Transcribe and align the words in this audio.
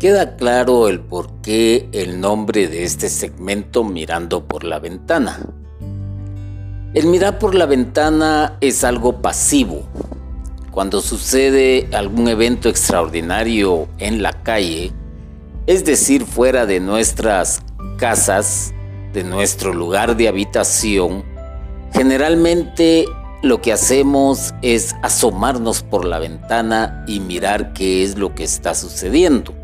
Queda 0.00 0.36
claro 0.36 0.88
el 0.88 1.00
por 1.00 1.30
qué 1.42 1.90
el 1.92 2.20
nombre 2.20 2.68
de 2.68 2.84
este 2.84 3.10
segmento 3.10 3.84
Mirando 3.84 4.46
por 4.46 4.64
la 4.64 4.78
ventana. 4.78 5.40
El 6.94 7.06
mirar 7.06 7.38
por 7.38 7.54
la 7.54 7.66
ventana 7.66 8.56
es 8.62 8.82
algo 8.82 9.20
pasivo. 9.20 9.82
Cuando 10.70 11.02
sucede 11.02 11.86
algún 11.92 12.28
evento 12.28 12.70
extraordinario 12.70 13.88
en 13.98 14.22
la 14.22 14.32
calle, 14.32 14.90
es 15.66 15.84
decir, 15.84 16.24
fuera 16.24 16.64
de 16.64 16.80
nuestras 16.80 17.62
casas, 17.98 18.72
de 19.12 19.22
nuestro 19.22 19.74
lugar 19.74 20.16
de 20.16 20.28
habitación, 20.28 21.24
generalmente 21.92 23.04
lo 23.42 23.62
que 23.62 23.72
hacemos 23.72 24.54
es 24.60 24.94
asomarnos 25.02 25.82
por 25.82 26.04
la 26.04 26.18
ventana 26.18 27.04
y 27.06 27.20
mirar 27.20 27.72
qué 27.72 28.02
es 28.02 28.18
lo 28.18 28.34
que 28.34 28.44
está 28.44 28.74
sucediendo. 28.74 29.54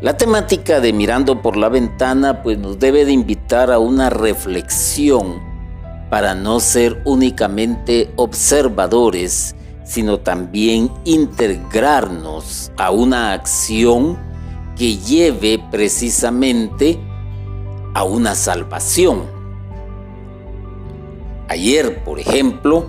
La 0.00 0.16
temática 0.16 0.80
de 0.80 0.92
Mirando 0.92 1.42
por 1.42 1.56
la 1.56 1.68
ventana 1.68 2.42
pues 2.42 2.58
nos 2.58 2.78
debe 2.78 3.04
de 3.04 3.12
invitar 3.12 3.70
a 3.70 3.78
una 3.78 4.10
reflexión 4.10 5.40
para 6.10 6.34
no 6.34 6.58
ser 6.58 7.00
únicamente 7.04 8.10
observadores, 8.16 9.54
sino 9.84 10.18
también 10.18 10.90
integrarnos 11.04 12.72
a 12.78 12.90
una 12.90 13.32
acción 13.32 14.18
que 14.76 14.96
lleve 14.96 15.62
precisamente 15.70 16.98
a 17.94 18.04
una 18.04 18.34
salvación. 18.34 19.31
Ayer, 21.52 22.02
por 22.02 22.18
ejemplo, 22.18 22.86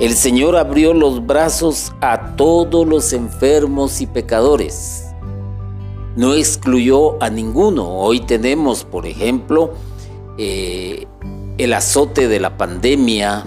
el 0.00 0.14
Señor 0.14 0.56
abrió 0.56 0.92
los 0.92 1.24
brazos 1.24 1.92
a 2.00 2.34
todos 2.34 2.84
los 2.84 3.12
enfermos 3.12 4.00
y 4.00 4.08
pecadores. 4.08 5.04
No 6.16 6.34
excluyó 6.34 7.22
a 7.22 7.30
ninguno. 7.30 7.88
Hoy 7.88 8.18
tenemos, 8.18 8.82
por 8.82 9.06
ejemplo, 9.06 9.74
eh, 10.36 11.06
el 11.58 11.72
azote 11.74 12.26
de 12.26 12.40
la 12.40 12.56
pandemia 12.56 13.44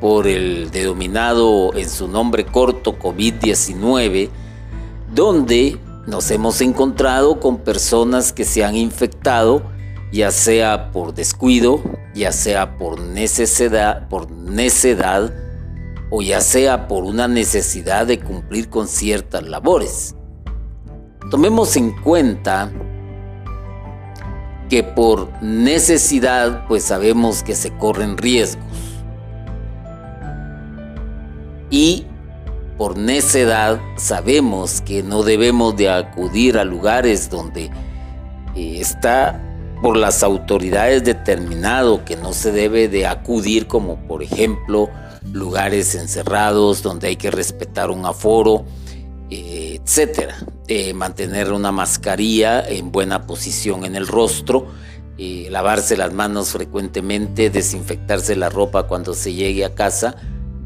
por 0.00 0.26
el 0.26 0.72
denominado 0.72 1.72
en 1.74 1.88
su 1.88 2.08
nombre 2.08 2.44
corto 2.44 2.98
COVID-19, 2.98 4.30
donde 5.14 5.78
nos 6.08 6.28
hemos 6.32 6.60
encontrado 6.60 7.38
con 7.38 7.58
personas 7.58 8.32
que 8.32 8.44
se 8.44 8.64
han 8.64 8.74
infectado, 8.74 9.62
ya 10.12 10.30
sea 10.30 10.92
por 10.92 11.14
descuido, 11.14 11.82
ya 12.14 12.32
sea 12.32 12.76
por 12.76 13.00
necesidad, 13.00 14.08
por 14.08 14.30
necedad 14.30 15.32
o 16.10 16.20
ya 16.20 16.42
sea 16.42 16.86
por 16.86 17.04
una 17.04 17.26
necesidad 17.26 18.06
de 18.06 18.20
cumplir 18.20 18.68
con 18.68 18.86
ciertas 18.86 19.42
labores. 19.42 20.14
Tomemos 21.30 21.74
en 21.76 21.92
cuenta 22.02 22.70
que 24.68 24.82
por 24.82 25.42
necesidad 25.42 26.66
pues 26.68 26.82
sabemos 26.82 27.42
que 27.42 27.54
se 27.54 27.70
corren 27.78 28.18
riesgos. 28.18 28.64
Y 31.70 32.04
por 32.76 32.98
necedad 32.98 33.80
sabemos 33.96 34.82
que 34.82 35.02
no 35.02 35.22
debemos 35.22 35.74
de 35.76 35.88
acudir 35.88 36.58
a 36.58 36.64
lugares 36.64 37.30
donde 37.30 37.70
eh, 38.54 38.76
está 38.78 39.40
por 39.82 39.96
las 39.96 40.22
autoridades 40.22 41.04
determinado 41.04 42.04
que 42.04 42.16
no 42.16 42.32
se 42.32 42.52
debe 42.52 42.88
de 42.88 43.06
acudir 43.06 43.66
como 43.66 43.96
por 44.06 44.22
ejemplo 44.22 44.88
lugares 45.32 45.94
encerrados 45.94 46.82
donde 46.82 47.08
hay 47.08 47.16
que 47.16 47.30
respetar 47.30 47.90
un 47.90 48.06
aforo, 48.06 48.64
eh, 49.28 49.80
etcétera. 49.82 50.36
Eh, 50.68 50.94
mantener 50.94 51.52
una 51.52 51.72
mascarilla 51.72 52.66
en 52.66 52.92
buena 52.92 53.26
posición 53.26 53.84
en 53.84 53.96
el 53.96 54.06
rostro, 54.06 54.68
lavarse 55.18 55.96
las 55.96 56.12
manos 56.12 56.50
frecuentemente, 56.50 57.48
desinfectarse 57.48 58.34
la 58.34 58.48
ropa 58.48 58.88
cuando 58.88 59.14
se 59.14 59.32
llegue 59.32 59.64
a 59.64 59.74
casa. 59.74 60.16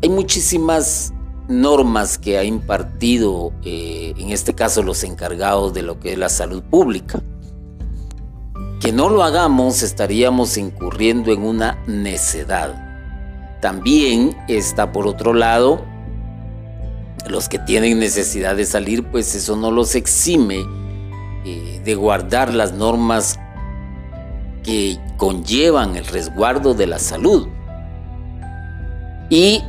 Hay 0.02 0.08
muchísimas 0.08 1.12
normas 1.48 2.18
que 2.18 2.38
ha 2.38 2.44
impartido, 2.44 3.52
eh, 3.64 4.14
en 4.16 4.30
este 4.30 4.54
caso, 4.54 4.82
los 4.82 5.04
encargados 5.04 5.74
de 5.74 5.82
lo 5.82 6.00
que 6.00 6.12
es 6.12 6.18
la 6.18 6.28
salud 6.28 6.62
pública. 6.62 7.22
Que 8.86 8.92
no 8.92 9.08
lo 9.08 9.24
hagamos 9.24 9.82
estaríamos 9.82 10.56
incurriendo 10.56 11.32
en 11.32 11.42
una 11.42 11.76
necedad. 11.88 13.58
También 13.60 14.36
está 14.46 14.92
por 14.92 15.08
otro 15.08 15.34
lado, 15.34 15.84
los 17.28 17.48
que 17.48 17.58
tienen 17.58 17.98
necesidad 17.98 18.54
de 18.54 18.64
salir, 18.64 19.02
pues 19.02 19.34
eso 19.34 19.56
no 19.56 19.72
los 19.72 19.96
exime 19.96 20.64
eh, 21.44 21.80
de 21.84 21.94
guardar 21.96 22.54
las 22.54 22.74
normas 22.74 23.40
que 24.62 25.00
conllevan 25.16 25.96
el 25.96 26.06
resguardo 26.06 26.72
de 26.72 26.86
la 26.86 27.00
salud. 27.00 27.48
Y 29.30 29.64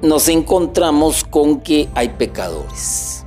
nos 0.00 0.28
encontramos 0.28 1.24
con 1.24 1.60
que 1.60 1.88
hay 1.96 2.10
pecadores. 2.10 3.26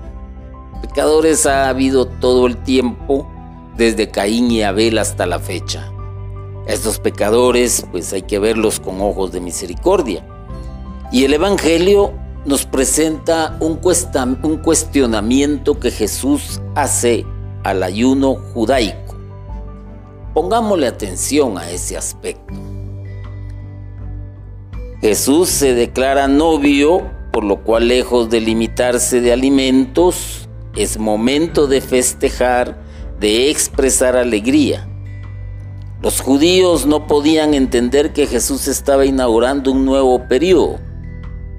Pecadores 0.82 1.46
ha 1.46 1.68
habido 1.68 2.06
todo 2.08 2.48
el 2.48 2.56
tiempo, 2.64 3.30
desde 3.78 4.10
Caín 4.10 4.52
y 4.52 4.64
Abel 4.64 4.98
hasta 4.98 5.26
la 5.26 5.40
fecha. 5.40 5.92
Estos 6.68 7.00
pecadores, 7.00 7.86
pues 7.92 8.14
hay 8.14 8.22
que 8.24 8.40
verlos 8.40 8.80
con 8.80 9.02
ojos 9.02 9.32
de 9.32 9.42
misericordia. 9.42 10.26
Y 11.12 11.24
el 11.24 11.34
Evangelio 11.34 12.14
nos 12.46 12.66
presenta 12.66 13.58
un, 13.60 13.80
un 14.44 14.58
cuestionamiento 14.58 15.80
que 15.80 15.92
Jesús 15.92 16.62
hace 16.76 17.26
al 17.64 17.84
ayuno 17.84 18.36
judaico. 18.54 19.16
Pongámosle 20.34 20.88
atención 20.88 21.58
a 21.58 21.70
ese 21.70 21.98
aspecto. 21.98 22.54
Jesús 25.02 25.50
se 25.50 25.74
declara 25.74 26.28
novio, 26.28 27.10
por 27.32 27.44
lo 27.44 27.64
cual 27.64 27.88
lejos 27.88 28.30
de 28.30 28.42
limitarse 28.42 29.22
de 29.22 29.32
alimentos, 29.32 30.50
es 30.76 30.98
momento 30.98 31.68
de 31.68 31.82
festejar, 31.82 32.78
de 33.20 33.50
expresar 33.50 34.16
alegría. 34.16 34.88
Los 36.02 36.22
judíos 36.22 36.86
no 36.86 37.08
podían 37.08 37.54
entender 37.54 38.14
que 38.14 38.26
Jesús 38.26 38.68
estaba 38.68 39.06
inaugurando 39.06 39.72
un 39.72 39.84
nuevo 39.84 40.28
periodo, 40.28 40.80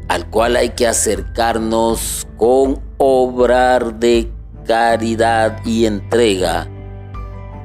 al 0.09 0.29
cual 0.31 0.57
hay 0.57 0.71
que 0.71 0.87
acercarnos 0.87 2.27
con 2.37 2.81
obrar 2.97 3.99
de 4.01 4.33
caridad 4.67 5.59
y 5.67 5.85
entrega 5.85 6.69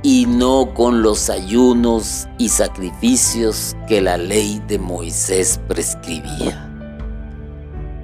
y 0.04 0.28
no 0.28 0.74
con 0.76 1.02
los 1.02 1.30
ayunos 1.30 2.28
y 2.38 2.50
sacrificios 2.50 3.76
que 3.88 4.02
la 4.02 4.18
ley 4.18 4.62
de 4.68 4.78
Moisés 4.78 5.60
prescribía. 5.68 6.72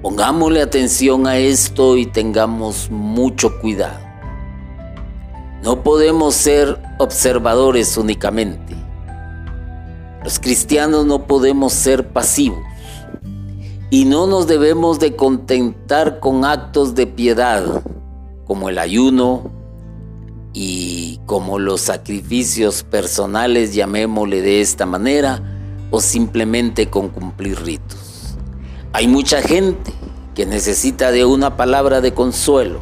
Pongámosle 0.02 0.62
atención 0.62 1.28
a 1.28 1.36
esto 1.36 1.96
y 1.96 2.06
tengamos 2.06 2.90
mucho 2.90 3.60
cuidado. 3.60 4.11
No 5.62 5.82
podemos 5.82 6.34
ser 6.34 6.80
observadores 6.98 7.96
únicamente. 7.96 8.76
Los 10.24 10.38
cristianos 10.38 11.06
no 11.06 11.26
podemos 11.26 11.72
ser 11.72 12.08
pasivos 12.08 12.60
y 13.90 14.04
no 14.04 14.26
nos 14.26 14.46
debemos 14.46 14.98
de 14.98 15.16
contentar 15.16 16.20
con 16.20 16.44
actos 16.44 16.94
de 16.94 17.06
piedad 17.06 17.82
como 18.46 18.68
el 18.68 18.78
ayuno, 18.78 19.50
y 20.52 21.20
como 21.26 21.58
los 21.58 21.80
sacrificios 21.80 22.82
personales, 22.82 23.74
llamémosle 23.74 24.42
de 24.42 24.60
esta 24.60 24.86
manera, 24.86 25.42
o 25.90 26.00
simplemente 26.00 26.90
con 26.90 27.08
cumplir 27.08 27.60
ritos. 27.62 28.36
Hay 28.92 29.08
mucha 29.08 29.40
gente 29.40 29.92
que 30.34 30.46
necesita 30.46 31.10
de 31.10 31.24
una 31.24 31.56
palabra 31.56 32.00
de 32.00 32.12
consuelo. 32.12 32.80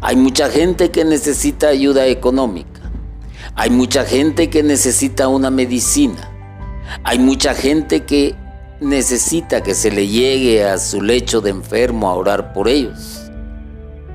Hay 0.00 0.16
mucha 0.16 0.48
gente 0.48 0.90
que 0.90 1.04
necesita 1.04 1.68
ayuda 1.68 2.06
económica. 2.06 2.80
Hay 3.54 3.70
mucha 3.70 4.04
gente 4.04 4.48
que 4.50 4.62
necesita 4.62 5.28
una 5.28 5.50
medicina. 5.50 6.30
Hay 7.04 7.18
mucha 7.18 7.54
gente 7.54 8.04
que 8.04 8.34
necesita 8.80 9.62
que 9.62 9.74
se 9.74 9.90
le 9.90 10.08
llegue 10.08 10.64
a 10.64 10.78
su 10.78 11.02
lecho 11.02 11.40
de 11.40 11.50
enfermo 11.50 12.08
a 12.08 12.14
orar 12.14 12.52
por 12.52 12.68
ellos 12.68 13.20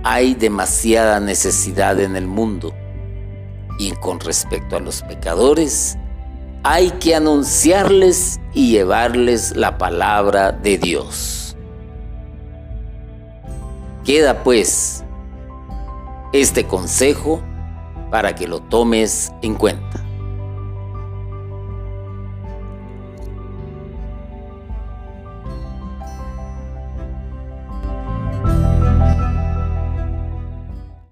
hay 0.07 0.35
demasiada 0.35 1.19
necesidad 1.19 1.99
en 1.99 2.15
el 2.15 2.27
mundo. 2.27 2.75
Y 3.79 3.91
con 3.93 4.19
respecto 4.19 4.77
a 4.77 4.79
los 4.79 5.01
pecadores, 5.01 5.97
hay 6.63 6.91
que 6.91 7.15
anunciarles 7.15 8.39
y 8.53 8.69
llevarles 8.69 9.55
la 9.55 9.79
palabra 9.79 10.51
de 10.51 10.77
Dios. 10.77 11.57
Queda 14.05 14.43
pues 14.43 15.03
este 16.35 16.65
consejo 16.65 17.41
para 18.11 18.35
que 18.35 18.47
lo 18.47 18.61
tomes 18.61 19.31
en 19.41 19.55
cuenta. 19.55 20.04